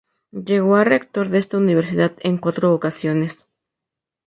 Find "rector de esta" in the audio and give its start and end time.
0.83-1.59